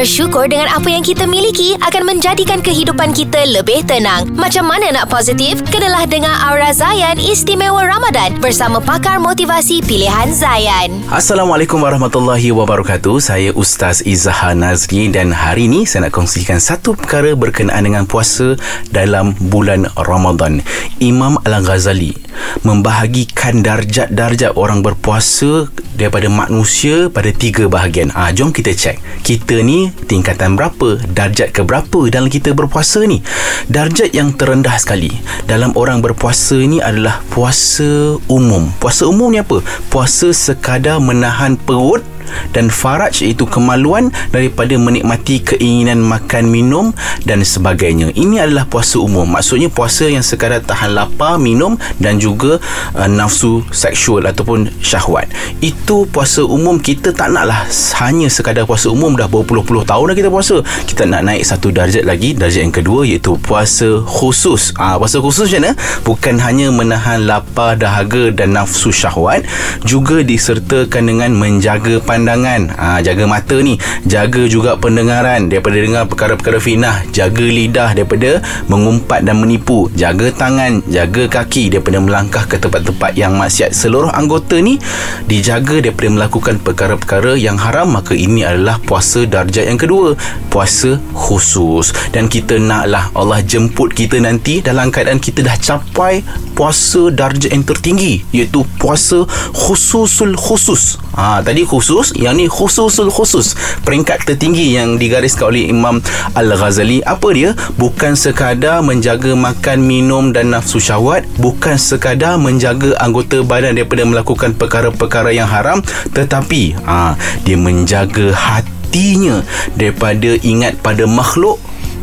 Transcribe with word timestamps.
Bersyukur 0.00 0.48
dengan 0.48 0.64
apa 0.72 0.88
yang 0.88 1.04
kita 1.04 1.28
miliki 1.28 1.76
akan 1.76 2.08
menjadikan 2.08 2.64
kehidupan 2.64 3.12
kita 3.12 3.44
lebih 3.52 3.84
tenang. 3.84 4.32
Macam 4.32 4.64
mana 4.64 4.88
nak 4.96 5.12
positif? 5.12 5.60
Kenalah 5.68 6.08
dengar 6.08 6.40
Aura 6.40 6.72
Zayan 6.72 7.20
Istimewa 7.20 7.84
Ramadan 7.84 8.40
bersama 8.40 8.80
pakar 8.80 9.20
motivasi 9.20 9.84
pilihan 9.84 10.32
Zayan. 10.32 11.04
Assalamualaikum 11.12 11.84
warahmatullahi 11.84 12.48
wabarakatuh. 12.48 13.20
Saya 13.20 13.52
Ustaz 13.52 14.00
Izzaha 14.00 14.56
Nazri 14.56 15.12
dan 15.12 15.36
hari 15.36 15.68
ini 15.68 15.84
saya 15.84 16.08
nak 16.08 16.16
kongsikan 16.16 16.64
satu 16.64 16.96
perkara 16.96 17.36
berkenaan 17.36 17.84
dengan 17.84 18.08
puasa 18.08 18.56
dalam 18.88 19.36
bulan 19.52 19.84
Ramadan. 20.00 20.64
Imam 20.96 21.36
Al-Ghazali 21.44 22.16
membahagikan 22.64 23.60
darjat-darjat 23.60 24.56
orang 24.56 24.80
berpuasa 24.80 25.68
daripada 25.92 26.32
manusia 26.32 27.12
pada 27.12 27.28
tiga 27.36 27.68
bahagian. 27.68 28.08
Ah, 28.16 28.32
jom 28.32 28.48
kita 28.48 28.72
cek. 28.72 28.96
Kita 29.20 29.60
ni 29.60 29.89
tingkatan 30.06 30.54
berapa? 30.56 30.96
Darjat 31.10 31.52
ke 31.52 31.66
berapa 31.66 32.08
dalam 32.08 32.30
kita 32.30 32.54
berpuasa 32.54 33.04
ni? 33.04 33.20
Darjat 33.66 34.14
yang 34.16 34.32
terendah 34.32 34.74
sekali 34.80 35.10
dalam 35.44 35.74
orang 35.74 36.00
berpuasa 36.00 36.56
ni 36.56 36.78
adalah 36.78 37.20
puasa 37.34 38.16
umum. 38.30 38.70
Puasa 38.78 39.10
umum 39.10 39.30
ni 39.34 39.42
apa? 39.42 39.60
Puasa 39.92 40.30
sekadar 40.30 41.02
menahan 41.02 41.58
perut 41.58 42.06
dan 42.52 42.72
faraj 42.72 43.22
iaitu 43.22 43.46
kemaluan 43.46 44.10
daripada 44.30 44.76
menikmati 44.76 45.42
keinginan 45.42 46.02
makan 46.02 46.48
minum 46.50 46.92
dan 47.24 47.42
sebagainya. 47.44 48.12
Ini 48.14 48.46
adalah 48.46 48.66
puasa 48.66 49.00
umum. 49.00 49.26
Maksudnya 49.28 49.68
puasa 49.70 50.08
yang 50.08 50.24
sekadar 50.24 50.62
tahan 50.64 50.94
lapar, 50.94 51.36
minum 51.40 51.76
dan 51.98 52.18
juga 52.18 52.60
uh, 52.96 53.08
nafsu 53.10 53.64
seksual 53.70 54.26
ataupun 54.28 54.70
syahwat. 54.80 55.30
Itu 55.60 56.06
puasa 56.08 56.42
umum 56.44 56.80
kita 56.80 57.12
tak 57.14 57.32
naklah 57.32 57.66
hanya 58.00 58.26
sekadar 58.30 58.64
puasa 58.64 58.90
umum 58.90 59.14
dah 59.14 59.28
berpuluh-puluh 59.28 59.84
tahun 59.86 60.12
dah 60.12 60.16
kita 60.16 60.30
puasa. 60.32 60.62
Kita 60.86 61.06
nak 61.06 61.26
naik 61.26 61.42
satu 61.44 61.70
darjat 61.70 62.04
lagi, 62.06 62.32
darjat 62.34 62.66
yang 62.66 62.74
kedua 62.74 63.06
iaitu 63.06 63.36
puasa 63.40 64.02
khusus. 64.04 64.72
Ah, 64.76 64.96
puasa 64.96 65.20
khusus 65.20 65.50
macam 65.50 65.60
mana? 65.60 65.72
Bukan 66.06 66.34
hanya 66.42 66.66
menahan 66.72 67.24
lapar, 67.28 67.76
dahaga 67.76 68.32
dan 68.34 68.56
nafsu 68.56 68.90
syahwat, 68.90 69.44
juga 69.86 70.22
disertakan 70.24 71.06
dengan 71.06 71.30
menjaga 71.34 72.02
pandangan. 72.10 72.74
Ha, 72.74 72.98
jaga 73.06 73.30
mata 73.30 73.54
ni. 73.62 73.78
Jaga 74.02 74.50
juga 74.50 74.74
pendengaran 74.74 75.46
daripada 75.46 75.78
dengar 75.78 76.10
perkara-perkara 76.10 76.58
finah 76.58 77.06
jaga 77.14 77.46
lidah 77.46 77.94
daripada 77.94 78.42
mengumpat 78.66 79.22
dan 79.22 79.38
menipu. 79.38 79.86
Jaga 79.94 80.34
tangan 80.34 80.82
jaga 80.90 81.30
kaki 81.30 81.70
daripada 81.70 82.02
melangkah 82.02 82.42
ke 82.50 82.58
tempat-tempat 82.58 83.14
yang 83.14 83.38
maksiat. 83.38 83.70
Seluruh 83.70 84.10
anggota 84.10 84.58
ni 84.58 84.82
dijaga 85.30 85.78
daripada 85.78 86.10
melakukan 86.10 86.58
perkara-perkara 86.58 87.38
yang 87.38 87.54
haram. 87.54 87.94
Maka 87.94 88.18
ini 88.18 88.42
adalah 88.42 88.82
puasa 88.82 89.22
darjat 89.22 89.70
yang 89.70 89.78
kedua 89.78 90.18
puasa 90.50 90.98
khusus. 91.14 91.94
Dan 92.10 92.26
kita 92.26 92.58
naklah 92.58 93.12
Allah 93.14 93.38
jemput 93.46 93.94
kita 93.94 94.18
nanti 94.18 94.58
dalam 94.58 94.90
keadaan 94.90 95.22
kita 95.22 95.46
dah 95.46 95.54
capai 95.54 96.26
puasa 96.58 97.12
darjat 97.14 97.54
yang 97.54 97.62
tertinggi 97.62 98.26
iaitu 98.34 98.66
puasa 98.80 99.22
khususul 99.54 100.34
khusus. 100.34 100.98
Ha, 101.14 101.44
tadi 101.44 101.62
khusus 101.66 101.99
yang 102.16 102.40
ni 102.40 102.48
khususul 102.48 103.12
khusus 103.12 103.52
peringkat 103.84 104.24
tertinggi 104.24 104.76
yang 104.76 104.96
digariskan 104.96 105.52
oleh 105.52 105.68
Imam 105.68 106.00
Al-Ghazali. 106.32 107.04
Apa 107.04 107.28
dia? 107.36 107.52
Bukan 107.76 108.16
sekadar 108.16 108.80
menjaga 108.80 109.36
makan 109.36 109.84
minum 109.84 110.32
dan 110.32 110.52
nafsu 110.52 110.80
syahwat 110.80 111.22
bukan 111.38 111.76
sekadar 111.76 112.36
menjaga 112.40 112.96
anggota 112.98 113.42
badan 113.44 113.76
daripada 113.76 114.02
melakukan 114.06 114.54
perkara-perkara 114.54 115.30
yang 115.34 115.48
haram 115.48 115.80
tetapi 116.12 116.78
ha, 116.84 117.16
dia 117.42 117.56
menjaga 117.56 118.30
hatinya 118.32 119.42
daripada 119.74 120.38
ingat 120.42 120.78
pada 120.84 121.04
makhluk 121.08 121.58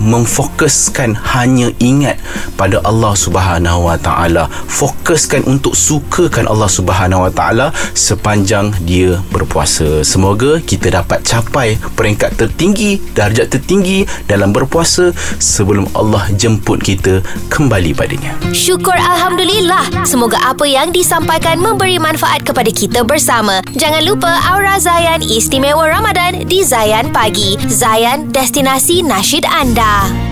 memfokuskan 0.00 1.12
hanya 1.36 1.68
ingat 1.76 2.16
pada 2.56 2.80
Allah 2.82 3.12
Subhanahu 3.12 3.86
Wa 3.86 4.00
Taala. 4.00 4.48
Fokuskan 4.48 5.44
untuk 5.44 5.76
sukakan 5.76 6.48
Allah 6.48 6.66
Subhanahu 6.72 7.28
Wa 7.28 7.32
Taala 7.32 7.66
sepanjang 7.92 8.72
dia 8.88 9.20
berpuasa. 9.28 10.00
Semoga 10.00 10.58
kita 10.64 10.88
dapat 10.88 11.20
capai 11.22 11.76
peringkat 11.94 12.40
tertinggi 12.40 12.96
darjat 13.12 13.52
tertinggi 13.52 14.08
dalam 14.24 14.56
berpuasa 14.56 15.12
sebelum 15.36 15.84
Allah 15.92 16.24
jemput 16.32 16.80
kita 16.80 17.20
kembali 17.52 17.92
padanya. 17.92 18.32
Syukur 18.56 18.96
alhamdulillah. 18.96 20.08
Semoga 20.08 20.40
apa 20.40 20.64
yang 20.64 20.90
disampaikan 20.90 21.60
memberi 21.60 22.00
manfaat 22.00 22.40
kepada 22.42 22.72
kita 22.72 23.04
bersama. 23.04 23.60
Jangan 23.76 24.02
lupa 24.08 24.32
Aura 24.48 24.80
Zayan 24.80 25.20
istimewa 25.20 25.84
Ramadan 25.84 26.48
di 26.48 26.64
Zayan 26.64 27.12
pagi. 27.12 27.60
Zayan 27.68 28.32
destinasi 28.32 29.04
nasyid 29.04 29.44
anda 29.44 29.89
거야. 29.90 30.29